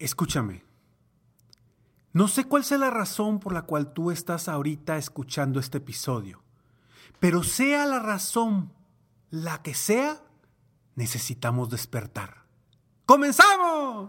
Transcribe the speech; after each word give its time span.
Escúchame. 0.00 0.64
No 2.14 2.26
sé 2.26 2.44
cuál 2.44 2.64
sea 2.64 2.78
la 2.78 2.88
razón 2.88 3.38
por 3.38 3.52
la 3.52 3.62
cual 3.62 3.92
tú 3.92 4.10
estás 4.10 4.48
ahorita 4.48 4.96
escuchando 4.96 5.60
este 5.60 5.76
episodio, 5.76 6.42
pero 7.20 7.42
sea 7.42 7.84
la 7.84 8.00
razón 8.00 8.72
la 9.28 9.62
que 9.62 9.74
sea, 9.74 10.22
necesitamos 10.96 11.68
despertar. 11.68 12.46
¡Comenzamos! 13.04 14.08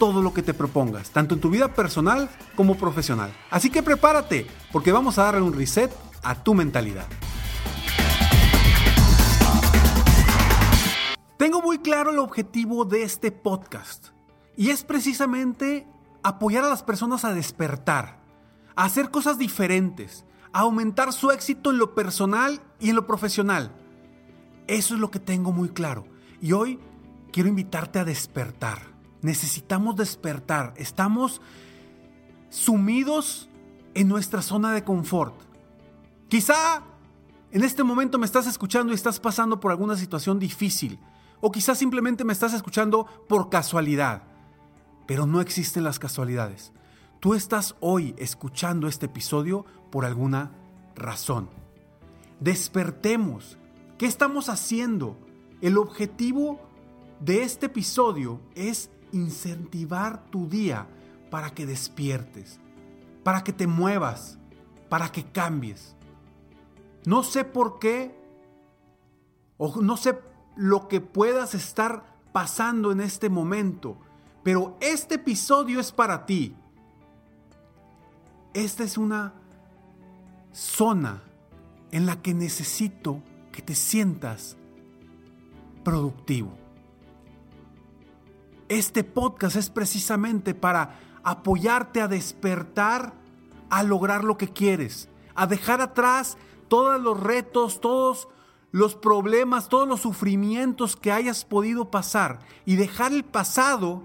todo 0.00 0.22
lo 0.22 0.32
que 0.32 0.42
te 0.42 0.54
propongas, 0.54 1.10
tanto 1.10 1.34
en 1.34 1.42
tu 1.42 1.50
vida 1.50 1.74
personal 1.74 2.30
como 2.56 2.76
profesional. 2.76 3.32
Así 3.50 3.68
que 3.68 3.82
prepárate, 3.82 4.46
porque 4.72 4.92
vamos 4.92 5.18
a 5.18 5.24
darle 5.24 5.42
un 5.42 5.52
reset 5.52 5.92
a 6.22 6.42
tu 6.42 6.54
mentalidad. 6.54 7.06
Tengo 11.36 11.60
muy 11.60 11.78
claro 11.80 12.10
el 12.10 12.18
objetivo 12.18 12.86
de 12.86 13.02
este 13.02 13.30
podcast 13.30 14.08
y 14.56 14.70
es 14.70 14.84
precisamente 14.84 15.86
apoyar 16.22 16.64
a 16.64 16.70
las 16.70 16.82
personas 16.82 17.26
a 17.26 17.34
despertar, 17.34 18.20
a 18.76 18.84
hacer 18.84 19.10
cosas 19.10 19.36
diferentes, 19.36 20.24
a 20.54 20.60
aumentar 20.60 21.12
su 21.12 21.30
éxito 21.30 21.70
en 21.70 21.78
lo 21.78 21.94
personal 21.94 22.60
y 22.78 22.88
en 22.88 22.96
lo 22.96 23.06
profesional. 23.06 23.76
Eso 24.66 24.94
es 24.94 25.00
lo 25.00 25.10
que 25.10 25.20
tengo 25.20 25.52
muy 25.52 25.68
claro 25.68 26.06
y 26.40 26.52
hoy 26.52 26.80
quiero 27.32 27.50
invitarte 27.50 27.98
a 27.98 28.04
despertar 28.04 28.90
necesitamos 29.22 29.96
despertar. 29.96 30.74
Estamos 30.76 31.40
sumidos 32.48 33.48
en 33.94 34.08
nuestra 34.08 34.42
zona 34.42 34.72
de 34.72 34.84
confort. 34.84 35.34
Quizá 36.28 36.82
en 37.52 37.64
este 37.64 37.82
momento 37.82 38.18
me 38.18 38.26
estás 38.26 38.46
escuchando 38.46 38.92
y 38.92 38.94
estás 38.94 39.18
pasando 39.18 39.58
por 39.58 39.72
alguna 39.72 39.96
situación 39.96 40.38
difícil. 40.38 40.98
O 41.40 41.50
quizás 41.50 41.78
simplemente 41.78 42.24
me 42.24 42.32
estás 42.32 42.54
escuchando 42.54 43.06
por 43.28 43.48
casualidad. 43.48 44.22
Pero 45.06 45.26
no 45.26 45.40
existen 45.40 45.84
las 45.84 45.98
casualidades. 45.98 46.72
Tú 47.18 47.34
estás 47.34 47.74
hoy 47.80 48.14
escuchando 48.18 48.86
este 48.86 49.06
episodio 49.06 49.64
por 49.90 50.04
alguna 50.04 50.52
razón. 50.94 51.50
Despertemos. 52.38 53.58
¿Qué 53.98 54.06
estamos 54.06 54.48
haciendo? 54.48 55.16
El 55.60 55.76
objetivo 55.76 56.60
de 57.20 57.42
este 57.42 57.66
episodio 57.66 58.40
es 58.54 58.90
incentivar 59.12 60.24
tu 60.30 60.48
día 60.48 60.86
para 61.30 61.50
que 61.50 61.66
despiertes, 61.66 62.58
para 63.22 63.44
que 63.44 63.52
te 63.52 63.66
muevas, 63.66 64.38
para 64.88 65.10
que 65.10 65.24
cambies. 65.24 65.96
No 67.04 67.22
sé 67.22 67.44
por 67.44 67.78
qué, 67.78 68.14
o 69.56 69.80
no 69.80 69.96
sé 69.96 70.18
lo 70.56 70.88
que 70.88 71.00
puedas 71.00 71.54
estar 71.54 72.04
pasando 72.32 72.92
en 72.92 73.00
este 73.00 73.28
momento, 73.28 73.96
pero 74.42 74.76
este 74.80 75.16
episodio 75.16 75.80
es 75.80 75.92
para 75.92 76.26
ti. 76.26 76.56
Esta 78.52 78.84
es 78.84 78.98
una 78.98 79.34
zona 80.52 81.22
en 81.92 82.06
la 82.06 82.20
que 82.20 82.34
necesito 82.34 83.22
que 83.52 83.62
te 83.62 83.74
sientas 83.74 84.56
productivo. 85.84 86.59
Este 88.70 89.02
podcast 89.02 89.56
es 89.56 89.68
precisamente 89.68 90.54
para 90.54 91.00
apoyarte 91.24 92.00
a 92.00 92.06
despertar, 92.06 93.14
a 93.68 93.82
lograr 93.82 94.22
lo 94.22 94.38
que 94.38 94.52
quieres, 94.52 95.08
a 95.34 95.48
dejar 95.48 95.80
atrás 95.80 96.38
todos 96.68 97.00
los 97.00 97.18
retos, 97.18 97.80
todos 97.80 98.28
los 98.70 98.94
problemas, 98.94 99.68
todos 99.68 99.88
los 99.88 100.02
sufrimientos 100.02 100.94
que 100.94 101.10
hayas 101.10 101.44
podido 101.44 101.90
pasar 101.90 102.38
y 102.64 102.76
dejar 102.76 103.12
el 103.12 103.24
pasado 103.24 104.04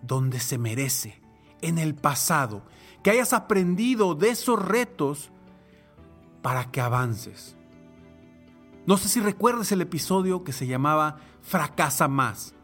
donde 0.00 0.38
se 0.38 0.58
merece, 0.58 1.20
en 1.60 1.78
el 1.78 1.96
pasado, 1.96 2.62
que 3.02 3.10
hayas 3.10 3.32
aprendido 3.32 4.14
de 4.14 4.28
esos 4.28 4.64
retos 4.64 5.32
para 6.40 6.70
que 6.70 6.80
avances. 6.80 7.56
No 8.86 8.96
sé 8.96 9.08
si 9.08 9.18
recuerdas 9.18 9.72
el 9.72 9.80
episodio 9.80 10.44
que 10.44 10.52
se 10.52 10.68
llamaba 10.68 11.16
Fracasa 11.42 12.06
más 12.06 12.55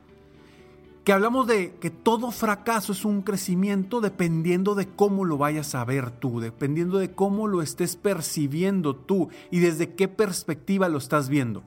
que 1.04 1.12
hablamos 1.12 1.46
de 1.48 1.74
que 1.76 1.90
todo 1.90 2.30
fracaso 2.30 2.92
es 2.92 3.04
un 3.04 3.22
crecimiento 3.22 4.00
dependiendo 4.00 4.74
de 4.74 4.88
cómo 4.88 5.24
lo 5.24 5.36
vayas 5.36 5.74
a 5.74 5.84
ver 5.84 6.10
tú, 6.10 6.38
dependiendo 6.40 6.98
de 6.98 7.12
cómo 7.12 7.48
lo 7.48 7.60
estés 7.60 7.96
percibiendo 7.96 8.94
tú 8.94 9.28
y 9.50 9.58
desde 9.58 9.94
qué 9.94 10.06
perspectiva 10.06 10.88
lo 10.88 10.98
estás 10.98 11.28
viendo. 11.28 11.64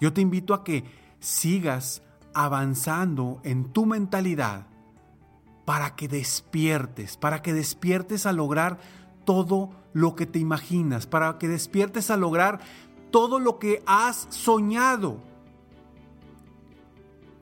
Yo 0.00 0.14
te 0.14 0.22
invito 0.22 0.54
a 0.54 0.64
que 0.64 0.84
sigas 1.18 2.02
avanzando 2.32 3.40
en 3.44 3.72
tu 3.72 3.84
mentalidad 3.84 4.66
para 5.66 5.94
que 5.94 6.08
despiertes, 6.08 7.18
para 7.18 7.42
que 7.42 7.52
despiertes 7.52 8.24
a 8.24 8.32
lograr 8.32 8.78
todo 9.24 9.70
lo 9.92 10.16
que 10.16 10.26
te 10.26 10.38
imaginas, 10.38 11.06
para 11.06 11.36
que 11.38 11.48
despiertes 11.48 12.10
a 12.10 12.16
lograr 12.16 12.60
todo 13.10 13.38
lo 13.38 13.58
que 13.58 13.82
has 13.86 14.26
soñado. 14.30 15.29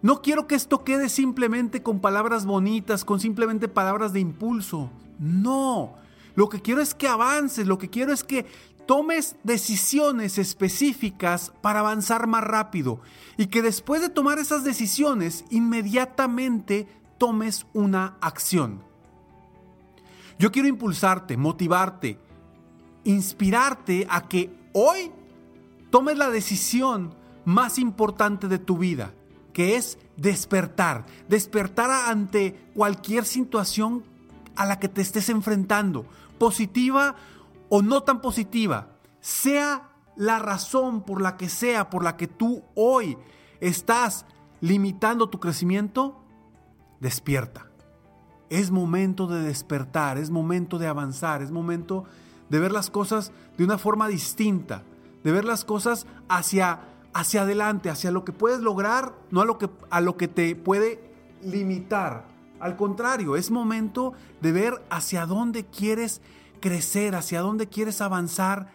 No 0.00 0.22
quiero 0.22 0.46
que 0.46 0.54
esto 0.54 0.84
quede 0.84 1.08
simplemente 1.08 1.82
con 1.82 2.00
palabras 2.00 2.46
bonitas, 2.46 3.04
con 3.04 3.18
simplemente 3.18 3.66
palabras 3.66 4.12
de 4.12 4.20
impulso. 4.20 4.90
No, 5.18 5.94
lo 6.36 6.48
que 6.48 6.62
quiero 6.62 6.80
es 6.80 6.94
que 6.94 7.08
avances, 7.08 7.66
lo 7.66 7.78
que 7.78 7.90
quiero 7.90 8.12
es 8.12 8.22
que 8.22 8.46
tomes 8.86 9.36
decisiones 9.42 10.38
específicas 10.38 11.52
para 11.60 11.80
avanzar 11.80 12.28
más 12.28 12.44
rápido 12.44 13.00
y 13.36 13.46
que 13.46 13.60
después 13.60 14.00
de 14.00 14.08
tomar 14.08 14.38
esas 14.38 14.62
decisiones 14.62 15.44
inmediatamente 15.50 16.86
tomes 17.18 17.66
una 17.74 18.16
acción. 18.20 18.80
Yo 20.38 20.52
quiero 20.52 20.68
impulsarte, 20.68 21.36
motivarte, 21.36 22.20
inspirarte 23.02 24.06
a 24.08 24.28
que 24.28 24.54
hoy 24.72 25.10
tomes 25.90 26.16
la 26.16 26.30
decisión 26.30 27.14
más 27.44 27.80
importante 27.80 28.46
de 28.46 28.60
tu 28.60 28.78
vida 28.78 29.12
que 29.58 29.74
es 29.74 29.98
despertar, 30.16 31.04
despertar 31.28 31.90
ante 31.90 32.70
cualquier 32.76 33.24
situación 33.24 34.04
a 34.54 34.64
la 34.66 34.78
que 34.78 34.88
te 34.88 35.00
estés 35.00 35.30
enfrentando, 35.30 36.06
positiva 36.38 37.16
o 37.68 37.82
no 37.82 38.04
tan 38.04 38.20
positiva, 38.20 38.90
sea 39.20 39.90
la 40.14 40.38
razón 40.38 41.02
por 41.02 41.20
la 41.20 41.36
que 41.36 41.48
sea, 41.48 41.90
por 41.90 42.04
la 42.04 42.16
que 42.16 42.28
tú 42.28 42.62
hoy 42.76 43.18
estás 43.58 44.26
limitando 44.60 45.28
tu 45.28 45.40
crecimiento, 45.40 46.22
despierta. 47.00 47.66
Es 48.50 48.70
momento 48.70 49.26
de 49.26 49.42
despertar, 49.42 50.18
es 50.18 50.30
momento 50.30 50.78
de 50.78 50.86
avanzar, 50.86 51.42
es 51.42 51.50
momento 51.50 52.04
de 52.48 52.60
ver 52.60 52.70
las 52.70 52.90
cosas 52.90 53.32
de 53.56 53.64
una 53.64 53.76
forma 53.76 54.06
distinta, 54.06 54.84
de 55.24 55.32
ver 55.32 55.44
las 55.44 55.64
cosas 55.64 56.06
hacia, 56.28 56.78
hacia 57.18 57.42
adelante, 57.42 57.90
hacia 57.90 58.12
lo 58.12 58.24
que 58.24 58.32
puedes 58.32 58.60
lograr, 58.60 59.12
no 59.32 59.40
a 59.40 59.44
lo 59.44 59.58
que, 59.58 59.68
a 59.90 60.00
lo 60.00 60.16
que 60.16 60.28
te 60.28 60.54
puede 60.54 61.00
limitar. 61.42 62.26
Al 62.60 62.76
contrario, 62.76 63.34
es 63.34 63.50
momento 63.50 64.12
de 64.40 64.52
ver 64.52 64.86
hacia 64.88 65.26
dónde 65.26 65.66
quieres 65.66 66.22
crecer, 66.60 67.16
hacia 67.16 67.40
dónde 67.40 67.66
quieres 67.66 68.00
avanzar 68.00 68.72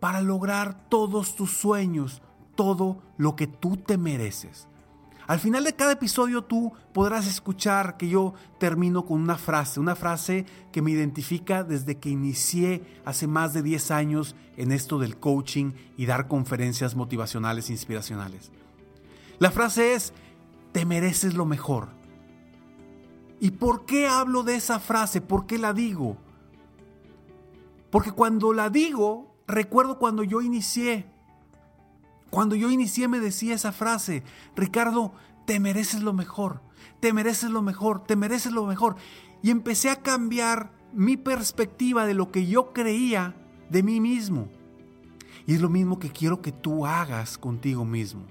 para 0.00 0.22
lograr 0.22 0.88
todos 0.88 1.36
tus 1.36 1.50
sueños, 1.50 2.22
todo 2.54 3.02
lo 3.18 3.36
que 3.36 3.46
tú 3.46 3.76
te 3.76 3.98
mereces. 3.98 4.68
Al 5.26 5.38
final 5.38 5.64
de 5.64 5.74
cada 5.74 5.92
episodio 5.92 6.42
tú 6.42 6.72
podrás 6.92 7.26
escuchar 7.26 7.96
que 7.96 8.08
yo 8.08 8.34
termino 8.58 9.04
con 9.04 9.20
una 9.20 9.36
frase, 9.36 9.78
una 9.78 9.94
frase 9.94 10.46
que 10.72 10.82
me 10.82 10.90
identifica 10.90 11.62
desde 11.62 11.98
que 11.98 12.10
inicié 12.10 12.82
hace 13.04 13.26
más 13.26 13.52
de 13.52 13.62
10 13.62 13.90
años 13.92 14.34
en 14.56 14.72
esto 14.72 14.98
del 14.98 15.18
coaching 15.18 15.72
y 15.96 16.06
dar 16.06 16.26
conferencias 16.26 16.96
motivacionales 16.96 17.68
e 17.68 17.72
inspiracionales. 17.72 18.50
La 19.38 19.50
frase 19.50 19.94
es, 19.94 20.12
te 20.72 20.84
mereces 20.84 21.34
lo 21.34 21.44
mejor. 21.44 21.88
¿Y 23.40 23.52
por 23.52 23.86
qué 23.86 24.06
hablo 24.06 24.42
de 24.42 24.56
esa 24.56 24.80
frase? 24.80 25.20
¿Por 25.20 25.46
qué 25.46 25.58
la 25.58 25.72
digo? 25.72 26.16
Porque 27.90 28.12
cuando 28.12 28.52
la 28.52 28.70
digo, 28.70 29.36
recuerdo 29.46 29.98
cuando 29.98 30.24
yo 30.24 30.40
inicié 30.40 31.06
cuando 32.32 32.56
yo 32.56 32.70
inicié 32.70 33.08
me 33.08 33.20
decía 33.20 33.54
esa 33.54 33.72
frase, 33.72 34.22
Ricardo, 34.56 35.12
te 35.44 35.60
mereces 35.60 36.02
lo 36.02 36.14
mejor, 36.14 36.62
te 36.98 37.12
mereces 37.12 37.50
lo 37.50 37.60
mejor, 37.60 38.04
te 38.04 38.16
mereces 38.16 38.52
lo 38.52 38.64
mejor. 38.64 38.96
Y 39.42 39.50
empecé 39.50 39.90
a 39.90 40.00
cambiar 40.00 40.72
mi 40.94 41.18
perspectiva 41.18 42.06
de 42.06 42.14
lo 42.14 42.32
que 42.32 42.46
yo 42.46 42.72
creía 42.72 43.36
de 43.68 43.82
mí 43.82 44.00
mismo. 44.00 44.48
Y 45.46 45.52
es 45.52 45.60
lo 45.60 45.68
mismo 45.68 45.98
que 45.98 46.08
quiero 46.08 46.40
que 46.40 46.52
tú 46.52 46.86
hagas 46.86 47.36
contigo 47.36 47.84
mismo. 47.84 48.24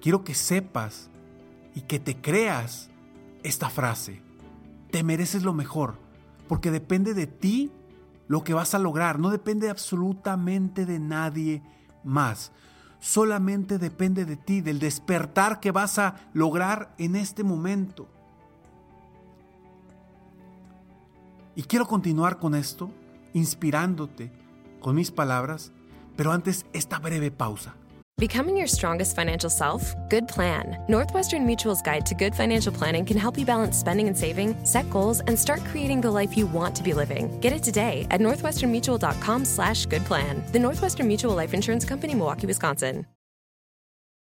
Quiero 0.00 0.22
que 0.22 0.36
sepas 0.36 1.10
y 1.74 1.80
que 1.80 1.98
te 1.98 2.20
creas 2.20 2.88
esta 3.42 3.68
frase. 3.68 4.22
Te 4.92 5.02
mereces 5.02 5.42
lo 5.42 5.54
mejor, 5.54 5.98
porque 6.46 6.70
depende 6.70 7.14
de 7.14 7.26
ti 7.26 7.72
lo 8.28 8.44
que 8.44 8.54
vas 8.54 8.74
a 8.74 8.78
lograr, 8.78 9.18
no 9.18 9.30
depende 9.30 9.70
absolutamente 9.70 10.86
de 10.86 11.00
nadie 11.00 11.64
más 12.04 12.52
solamente 13.00 13.78
depende 13.78 14.24
de 14.24 14.36
ti, 14.36 14.60
del 14.60 14.78
despertar 14.78 15.60
que 15.60 15.70
vas 15.70 15.98
a 15.98 16.16
lograr 16.32 16.94
en 16.98 17.16
este 17.16 17.44
momento. 17.44 18.08
Y 21.54 21.62
quiero 21.64 21.86
continuar 21.86 22.38
con 22.38 22.54
esto, 22.54 22.90
inspirándote 23.32 24.30
con 24.80 24.94
mis 24.94 25.10
palabras, 25.10 25.72
pero 26.16 26.32
antes 26.32 26.66
esta 26.72 26.98
breve 26.98 27.30
pausa. 27.30 27.74
Becoming 28.18 28.56
your 28.56 28.66
strongest 28.66 29.14
financial 29.14 29.48
self? 29.48 29.94
Good 30.08 30.26
plan. 30.26 30.76
Northwestern 30.88 31.46
Mutual's 31.46 31.80
guide 31.80 32.04
to 32.06 32.16
good 32.16 32.34
financial 32.34 32.72
planning 32.72 33.04
can 33.04 33.16
help 33.16 33.38
you 33.38 33.46
balance 33.46 33.78
spending 33.78 34.08
and 34.08 34.18
saving, 34.18 34.56
set 34.64 34.90
goals, 34.90 35.20
and 35.20 35.38
start 35.38 35.64
creating 35.66 36.00
the 36.00 36.10
life 36.10 36.36
you 36.36 36.46
want 36.46 36.74
to 36.74 36.82
be 36.82 36.94
living. 36.94 37.38
Get 37.38 37.52
it 37.52 37.62
today 37.62 38.08
at 38.10 38.20
northwesternmutual.com 38.20 39.44
slash 39.44 39.86
good 39.86 40.04
plan. 40.04 40.42
The 40.50 40.58
Northwestern 40.58 41.06
Mutual 41.06 41.36
Life 41.36 41.54
Insurance 41.54 41.84
Company, 41.84 42.14
Milwaukee, 42.14 42.48
Wisconsin. 42.48 43.06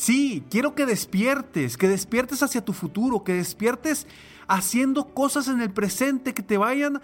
Sí, 0.00 0.42
quiero 0.48 0.74
que 0.74 0.86
despiertes, 0.86 1.76
que 1.76 1.86
despiertes 1.86 2.42
hacia 2.42 2.64
tu 2.64 2.72
futuro, 2.72 3.22
que 3.22 3.34
despiertes 3.34 4.06
haciendo 4.48 5.12
cosas 5.12 5.46
en 5.46 5.60
el 5.60 5.74
presente 5.74 6.32
que 6.32 6.42
te 6.42 6.56
vayan 6.56 7.02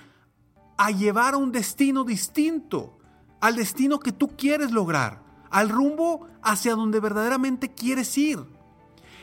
a 0.79 0.91
llevar 0.93 1.35
a 1.35 1.37
un 1.37 1.53
destino 1.53 2.05
distinto, 2.05 2.97
al 3.39 3.57
destino 3.57 4.01
que 4.01 4.13
tú 4.13 4.35
quieres 4.35 4.71
lograr, 4.71 5.23
al 5.51 5.69
rumbo 5.69 6.27
hacia 6.41 6.75
donde 6.75 6.99
verdaderamente 6.99 7.71
quieres 7.71 8.17
ir. 8.17 8.39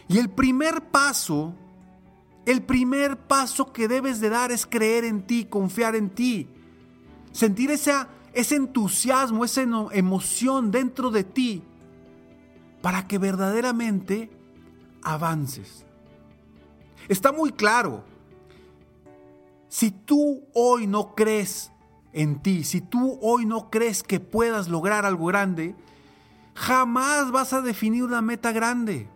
Y 0.08 0.20
el 0.20 0.30
primer 0.30 0.92
paso, 0.92 1.56
el 2.46 2.62
primer 2.62 3.18
paso 3.18 3.74
que 3.74 3.88
debes 3.88 4.20
de 4.20 4.30
dar 4.30 4.52
es 4.52 4.68
creer 4.68 5.04
en 5.04 5.26
ti, 5.26 5.46
confiar 5.46 5.96
en 5.96 6.12
ti, 6.12 6.48
sentir 7.32 7.72
ese 7.72 8.56
entusiasmo, 8.56 9.44
esa 9.44 9.64
emoción 9.64 10.70
dentro 10.70 11.10
de 11.10 11.24
ti 11.24 11.64
para 12.84 13.08
que 13.08 13.18
verdaderamente 13.18 14.30
avances. 15.04 15.86
Está 17.08 17.32
muy 17.32 17.54
claro. 17.54 18.04
Si 19.70 19.90
tú 19.90 20.44
hoy 20.54 20.86
no 20.86 21.16
crees 21.16 21.72
en 22.12 22.42
ti, 22.42 22.66
si 22.66 22.82
tú 22.82 23.18
hoy 23.22 23.46
no 23.46 23.70
crees 23.70 24.04
que 24.04 24.20
puedas 24.20 24.68
lograr 24.68 25.06
algo 25.06 25.28
grande, 25.28 25.78
jamás 26.56 27.32
vas 27.32 27.54
a 27.54 27.62
definir 27.62 28.04
una 28.04 28.22
meta 28.22 28.52
grande. 28.52 29.08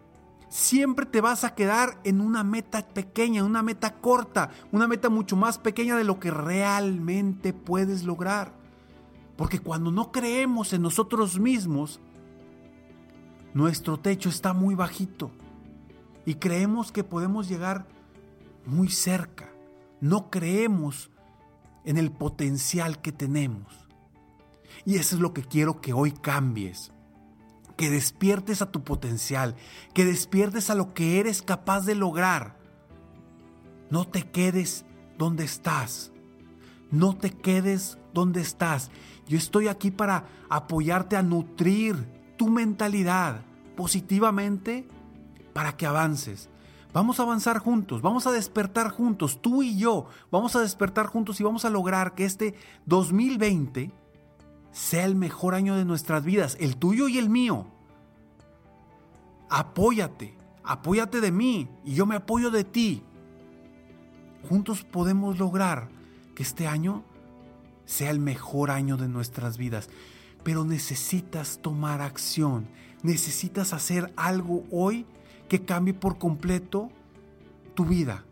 Siempre 0.48 1.06
te 1.06 1.20
vas 1.20 1.44
a 1.44 1.54
quedar 1.54 2.00
en 2.06 2.22
una 2.22 2.46
meta 2.46 2.88
pequeña, 2.88 3.44
una 3.44 3.64
meta 3.64 3.96
corta, 3.96 4.50
una 4.72 4.88
meta 4.88 5.10
mucho 5.10 5.36
más 5.36 5.58
pequeña 5.58 5.98
de 5.98 6.06
lo 6.06 6.22
que 6.22 6.32
realmente 6.32 7.52
puedes 7.52 8.06
lograr. 8.06 8.54
Porque 9.36 9.60
cuando 9.60 9.92
no 9.92 10.14
creemos 10.14 10.72
en 10.72 10.84
nosotros 10.84 11.38
mismos, 11.38 12.00
nuestro 13.58 13.98
techo 13.98 14.30
está 14.30 14.54
muy 14.54 14.76
bajito 14.76 15.32
y 16.28 16.36
creemos 16.36 16.92
que 16.92 17.04
podemos 17.04 17.50
llegar 17.50 17.88
muy 18.68 18.88
cerca. 18.88 19.50
No 20.00 20.30
creemos 20.30 21.10
en 21.84 21.98
el 21.98 22.12
potencial 22.12 23.02
que 23.02 23.12
tenemos. 23.12 23.74
Y 24.86 24.98
eso 24.98 25.16
es 25.16 25.22
lo 25.22 25.34
que 25.34 25.42
quiero 25.42 25.82
que 25.82 25.92
hoy 25.92 26.12
cambies. 26.12 26.92
Que 27.76 27.90
despiertes 27.90 28.62
a 28.62 28.72
tu 28.72 28.84
potencial, 28.84 29.56
que 29.96 30.06
despiertes 30.06 30.70
a 30.70 30.76
lo 30.76 30.94
que 30.94 31.20
eres 31.20 31.42
capaz 31.42 31.84
de 31.84 31.96
lograr. 31.96 32.60
No 33.90 34.06
te 34.08 34.30
quedes 34.30 34.86
donde 35.18 35.46
estás. 35.46 36.12
No 36.92 37.18
te 37.18 37.32
quedes 37.32 37.98
dónde 38.14 38.40
estás. 38.40 38.92
Yo 39.28 39.36
estoy 39.36 39.68
aquí 39.68 39.90
para 39.90 40.28
apoyarte 40.48 41.16
a 41.16 41.24
nutrir 41.24 42.17
tu 42.38 42.50
mentalidad 42.50 43.42
positivamente 43.76 44.88
para 45.54 45.76
que 45.76 45.86
avances. 45.86 46.50
Vamos 46.94 47.20
a 47.20 47.24
avanzar 47.24 47.60
juntos, 47.60 48.02
vamos 48.02 48.26
a 48.28 48.32
despertar 48.32 48.90
juntos, 48.90 49.42
tú 49.42 49.62
y 49.62 49.78
yo, 49.78 50.08
vamos 50.32 50.56
a 50.56 50.62
despertar 50.62 51.08
juntos 51.08 51.40
y 51.40 51.44
vamos 51.44 51.66
a 51.66 51.70
lograr 51.70 52.16
que 52.16 52.26
este 52.26 52.56
2020 52.86 53.92
sea 54.72 55.06
el 55.06 55.16
mejor 55.16 55.54
año 55.54 55.76
de 55.76 55.86
nuestras 55.86 56.24
vidas, 56.24 56.58
el 56.60 56.78
tuyo 56.78 57.08
y 57.08 57.18
el 57.18 57.30
mío. 57.30 57.68
Apóyate, 59.50 60.38
apóyate 60.64 61.22
de 61.22 61.32
mí 61.32 61.70
y 61.84 61.94
yo 61.94 62.06
me 62.06 62.16
apoyo 62.16 62.52
de 62.52 62.64
ti. 62.64 63.04
Juntos 64.48 64.84
podemos 64.84 65.38
lograr 65.40 65.90
que 66.36 66.44
este 66.44 66.68
año 66.68 67.04
sea 67.86 68.12
el 68.12 68.20
mejor 68.20 68.72
año 68.72 68.98
de 68.98 69.08
nuestras 69.08 69.58
vidas. 69.58 69.90
Pero 70.44 70.64
necesitas 70.64 71.60
tomar 71.62 72.02
acción, 72.02 72.68
necesitas 73.04 73.74
hacer 73.74 74.14
algo 74.16 74.64
hoy 74.72 75.06
que 75.50 75.64
cambie 75.64 75.94
por 75.94 76.18
completo 76.18 76.90
tu 77.74 77.86
vida. 77.86 78.26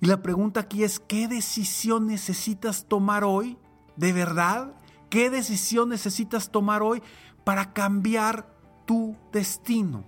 Y 0.00 0.06
la 0.06 0.22
pregunta 0.22 0.60
aquí 0.60 0.84
es, 0.84 1.00
¿qué 1.00 1.28
decisión 1.28 2.06
necesitas 2.06 2.86
tomar 2.86 3.24
hoy? 3.24 3.56
¿De 3.96 4.12
verdad? 4.12 4.72
¿Qué 5.08 5.30
decisión 5.30 5.88
necesitas 5.88 6.50
tomar 6.50 6.82
hoy 6.82 7.02
para 7.44 7.72
cambiar 7.72 8.52
tu 8.84 9.16
destino? 9.32 10.04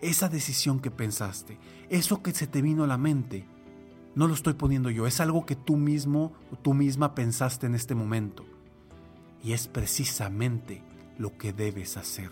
Esa 0.00 0.28
decisión 0.28 0.80
que 0.80 0.90
pensaste, 0.90 1.58
eso 1.90 2.22
que 2.22 2.32
se 2.32 2.46
te 2.46 2.62
vino 2.62 2.84
a 2.84 2.86
la 2.86 2.98
mente, 2.98 3.46
no 4.14 4.28
lo 4.28 4.34
estoy 4.34 4.54
poniendo 4.54 4.90
yo, 4.90 5.06
es 5.06 5.20
algo 5.20 5.44
que 5.44 5.56
tú 5.56 5.76
mismo 5.76 6.32
o 6.52 6.56
tú 6.56 6.72
misma 6.72 7.14
pensaste 7.14 7.66
en 7.66 7.74
este 7.74 7.94
momento. 7.94 8.44
Y 9.42 9.52
es 9.52 9.68
precisamente 9.68 10.82
lo 11.18 11.36
que 11.36 11.52
debes 11.52 11.96
hacer. 11.96 12.30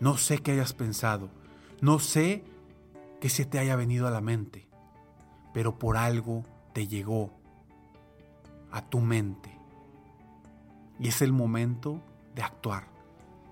No 0.00 0.16
sé 0.16 0.38
qué 0.38 0.52
hayas 0.52 0.72
pensado, 0.72 1.30
no 1.80 1.98
sé 1.98 2.44
que 3.20 3.28
se 3.28 3.44
te 3.44 3.58
haya 3.58 3.76
venido 3.76 4.08
a 4.08 4.10
la 4.10 4.20
mente, 4.20 4.66
pero 5.54 5.78
por 5.78 5.96
algo 5.96 6.44
te 6.72 6.88
llegó 6.88 7.30
a 8.72 8.82
tu 8.82 9.00
mente. 9.00 9.56
Y 10.98 11.08
es 11.08 11.22
el 11.22 11.32
momento 11.32 12.00
de 12.34 12.42
actuar. 12.42 12.88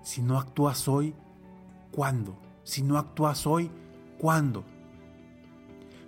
Si 0.01 0.21
no 0.21 0.37
actúas 0.39 0.87
hoy, 0.87 1.15
¿cuándo? 1.91 2.37
Si 2.63 2.81
no 2.81 2.97
actúas 2.97 3.45
hoy, 3.45 3.71
¿cuándo? 4.17 4.65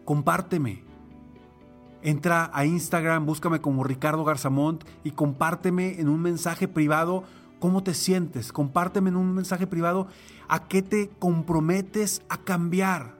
Compárteme. 0.06 0.84
Entra 2.05 2.51
a 2.53 2.65
Instagram, 2.65 3.25
búscame 3.25 3.62
como 3.62 3.86
Ricardo 3.86 4.25
Garzamont 4.25 4.83
y 5.05 5.12
compárteme 5.12 6.01
en 6.01 6.10
un 6.10 6.22
mensaje 6.22 6.67
privado 6.67 7.24
cómo 7.60 7.81
te 7.81 7.93
sientes. 7.93 8.51
Compárteme 8.51 9.10
en 9.10 9.15
un 9.15 9.33
mensaje 9.33 9.67
privado 9.67 10.07
a 10.50 10.67
qué 10.67 10.81
te 10.81 11.10
comprometes 11.17 12.22
a 12.27 12.36
cambiar. 12.38 13.15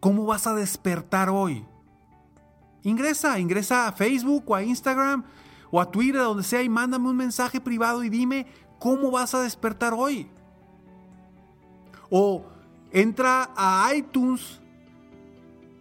¿Cómo 0.00 0.26
vas 0.26 0.46
a 0.46 0.54
despertar 0.54 1.30
hoy? 1.30 1.64
Ingresa, 2.82 3.38
ingresa 3.38 3.88
a 3.88 3.92
Facebook 3.92 4.44
o 4.48 4.54
a 4.54 4.62
Instagram 4.62 5.24
o 5.70 5.80
a 5.80 5.90
Twitter, 5.90 6.20
donde 6.20 6.42
sea, 6.42 6.62
y 6.62 6.68
mándame 6.68 7.08
un 7.08 7.16
mensaje 7.16 7.58
privado 7.58 8.04
y 8.04 8.10
dime 8.10 8.46
cómo 8.78 9.10
vas 9.10 9.34
a 9.34 9.40
despertar 9.40 9.94
hoy. 9.94 10.28
O 12.10 12.44
entra 12.92 13.48
a 13.56 13.90
iTunes 13.94 14.60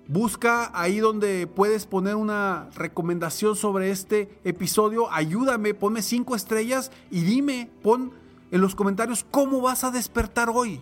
Busca 0.07 0.69
ahí 0.73 0.99
donde 0.99 1.47
puedes 1.47 1.85
poner 1.85 2.15
una 2.15 2.69
recomendación 2.75 3.55
sobre 3.55 3.89
este 3.89 4.37
episodio. 4.43 5.11
Ayúdame, 5.11 5.73
ponme 5.73 6.01
cinco 6.01 6.35
estrellas 6.35 6.91
y 7.09 7.21
dime, 7.21 7.69
pon 7.81 8.11
en 8.51 8.61
los 8.61 8.75
comentarios 8.75 9.25
cómo 9.31 9.61
vas 9.61 9.83
a 9.85 9.91
despertar 9.91 10.49
hoy. 10.49 10.81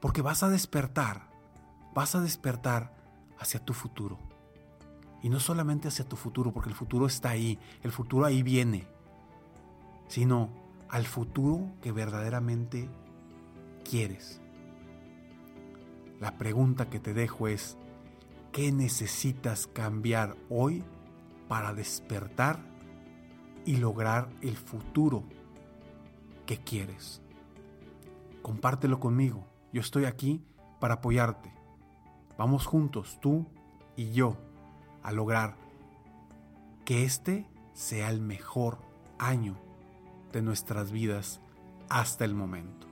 Porque 0.00 0.22
vas 0.22 0.44
a 0.44 0.48
despertar, 0.48 1.28
vas 1.94 2.14
a 2.14 2.20
despertar 2.20 2.94
hacia 3.40 3.58
tu 3.64 3.74
futuro. 3.74 4.18
Y 5.20 5.30
no 5.30 5.40
solamente 5.40 5.88
hacia 5.88 6.08
tu 6.08 6.14
futuro, 6.14 6.52
porque 6.52 6.68
el 6.68 6.76
futuro 6.76 7.06
está 7.06 7.30
ahí, 7.30 7.58
el 7.82 7.90
futuro 7.90 8.24
ahí 8.24 8.44
viene, 8.44 8.86
sino 10.06 10.48
al 10.88 11.06
futuro 11.06 11.72
que 11.82 11.90
verdaderamente 11.90 12.88
quieres. 13.84 14.40
La 16.20 16.36
pregunta 16.36 16.90
que 16.90 16.98
te 16.98 17.14
dejo 17.14 17.46
es, 17.46 17.76
¿qué 18.50 18.72
necesitas 18.72 19.68
cambiar 19.68 20.36
hoy 20.50 20.82
para 21.46 21.74
despertar 21.74 22.58
y 23.64 23.76
lograr 23.76 24.28
el 24.40 24.56
futuro 24.56 25.22
que 26.44 26.58
quieres? 26.58 27.22
Compártelo 28.42 28.98
conmigo. 28.98 29.46
Yo 29.72 29.80
estoy 29.80 30.06
aquí 30.06 30.42
para 30.80 30.94
apoyarte. 30.94 31.52
Vamos 32.36 32.66
juntos, 32.66 33.18
tú 33.20 33.46
y 33.94 34.10
yo, 34.10 34.36
a 35.04 35.12
lograr 35.12 35.56
que 36.84 37.04
este 37.04 37.46
sea 37.74 38.10
el 38.10 38.20
mejor 38.20 38.78
año 39.18 39.56
de 40.32 40.42
nuestras 40.42 40.90
vidas 40.90 41.40
hasta 41.88 42.24
el 42.24 42.34
momento. 42.34 42.87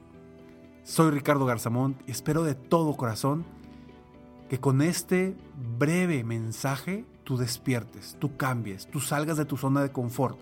Soy 0.86 1.10
Ricardo 1.10 1.46
Garzamont 1.46 2.00
y 2.06 2.12
espero 2.12 2.44
de 2.44 2.54
todo 2.54 2.96
corazón 2.96 3.44
que 4.48 4.60
con 4.60 4.82
este 4.82 5.36
breve 5.78 6.22
mensaje 6.22 7.04
tú 7.24 7.36
despiertes, 7.36 8.16
tú 8.20 8.36
cambies, 8.36 8.86
tú 8.86 9.00
salgas 9.00 9.36
de 9.36 9.46
tu 9.46 9.56
zona 9.56 9.82
de 9.82 9.90
confort 9.90 10.38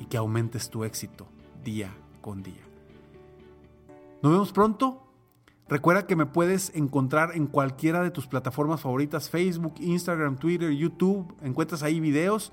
y 0.00 0.06
que 0.06 0.16
aumentes 0.16 0.70
tu 0.70 0.84
éxito 0.84 1.26
día 1.62 1.94
con 2.22 2.42
día. 2.42 2.64
Nos 4.22 4.32
vemos 4.32 4.52
pronto. 4.52 5.02
Recuerda 5.68 6.06
que 6.06 6.16
me 6.16 6.24
puedes 6.24 6.74
encontrar 6.74 7.32
en 7.34 7.46
cualquiera 7.46 8.02
de 8.02 8.10
tus 8.10 8.26
plataformas 8.26 8.80
favoritas, 8.80 9.28
Facebook, 9.28 9.74
Instagram, 9.80 10.38
Twitter, 10.38 10.70
YouTube. 10.70 11.36
Encuentras 11.42 11.82
ahí 11.82 12.00
videos. 12.00 12.52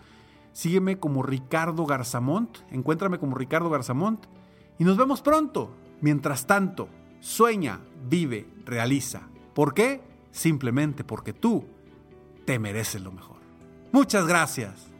Sígueme 0.51 0.99
como 0.99 1.23
Ricardo 1.23 1.85
Garzamont. 1.85 2.57
Encuéntrame 2.71 3.19
como 3.19 3.37
Ricardo 3.37 3.69
Garzamont. 3.69 4.25
Y 4.77 4.83
nos 4.83 4.97
vemos 4.97 5.21
pronto. 5.21 5.77
Mientras 6.03 6.45
tanto, 6.47 6.89
sueña, 7.21 7.79
vive, 8.09 8.45
realiza. 8.65 9.21
¿Por 9.55 9.73
qué? 9.73 10.01
Simplemente 10.31 11.05
porque 11.05 11.31
tú 11.31 11.65
te 12.43 12.59
mereces 12.59 13.01
lo 13.01 13.13
mejor. 13.13 13.37
Muchas 13.93 14.27
gracias. 14.27 14.92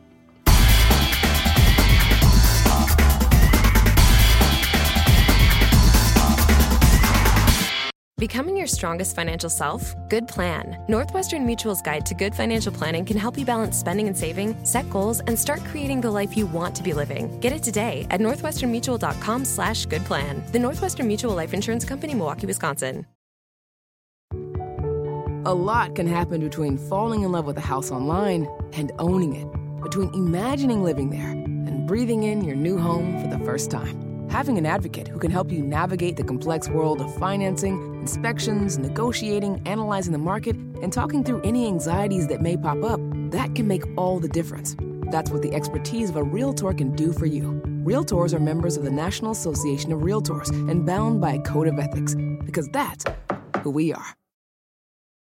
Becoming 8.24 8.56
your 8.56 8.68
strongest 8.68 9.18
financial 9.18 9.50
self? 9.50 9.94
Good 10.08 10.30
plan. 10.30 10.82
Northwestern 10.88 11.46
Mutual's 11.46 11.82
guide 11.82 12.06
to 12.06 12.13
good 12.13 12.34
financial 12.34 12.72
planning 12.72 13.03
can 13.03 13.18
help 13.18 13.38
you 13.38 13.44
balance 13.44 13.77
spending 13.77 14.08
and 14.08 14.18
saving, 14.18 14.56
set 14.63 14.89
goals, 14.89 15.20
and 15.20 15.38
start 15.38 15.60
creating 15.65 16.00
the 16.00 16.10
life 16.10 16.38
you 16.38 16.46
want 16.46 16.74
to 16.75 16.84
be 16.84 16.94
living. 16.94 17.38
Get 17.42 17.51
it 17.51 17.63
today 17.63 18.08
at 18.12 18.22
northwesternmutual.com 18.22 19.44
slash 19.44 19.86
good 19.88 20.06
plan. 20.06 20.42
The 20.53 20.60
Northwestern 20.60 21.06
Mutual 21.06 21.36
Life 21.36 21.53
Insurance 21.53 21.84
Company, 21.84 22.13
Milwaukee, 22.13 22.48
Wisconsin. 22.48 23.06
A 25.46 25.53
lot 25.53 25.94
can 25.94 26.08
happen 26.08 26.39
between 26.39 26.77
falling 26.77 27.24
in 27.24 27.34
love 27.34 27.46
with 27.46 27.58
a 27.58 27.68
house 27.74 27.92
online 27.92 28.48
and 28.72 28.94
owning 29.00 29.36
it, 29.36 29.82
between 29.84 30.13
imagining 30.13 30.82
living 30.82 31.10
there 31.10 31.32
and 31.32 31.86
breathing 31.86 32.24
in 32.24 32.46
your 32.46 32.56
new 32.56 32.77
home 32.77 33.22
for 33.22 33.27
the 33.27 33.44
first 33.44 33.70
time. 33.70 34.30
Having 34.30 34.60
an 34.60 34.65
advocate 34.65 35.10
who 35.10 35.20
can 35.20 35.30
help 35.30 35.51
you 35.51 35.62
navigate 35.62 36.15
the 36.15 36.24
complex 36.24 36.70
world 36.70 37.01
of 37.01 37.13
financing, 37.18 37.92
inspections, 38.03 38.77
negotiating, 38.77 39.62
analyzing 39.65 40.12
the 40.12 40.17
market, 40.17 40.57
and 40.81 40.91
talking 40.91 41.24
through 41.24 41.41
any 41.43 41.65
anxieties 41.67 42.27
that 42.27 42.41
may 42.41 42.57
pop 42.57 42.83
up, 42.83 43.00
that 43.31 43.55
can 43.55 43.65
make 43.65 43.83
all 43.95 44.19
the 44.19 44.27
difference. 44.27 44.75
That's 45.10 45.31
what 45.31 45.41
the 45.41 45.53
expertise 45.53 46.10
of 46.10 46.17
a 46.17 46.24
Realtor 46.24 46.74
can 46.74 46.93
do 46.98 47.13
for 47.13 47.25
you. 47.25 47.62
Realtors 47.86 48.33
are 48.33 48.41
members 48.41 48.75
of 48.75 48.83
the 48.83 48.91
National 48.91 49.31
Association 49.31 49.93
of 49.93 50.01
Realtors 50.01 50.50
and 50.69 50.86
bound 50.86 51.22
by 51.22 51.36
a 51.36 51.41
code 51.43 51.69
of 51.69 51.79
ethics, 51.79 52.13
because 52.45 52.67
that's 52.74 53.05
who 53.62 53.69
we 53.69 53.93
are. 53.93 54.17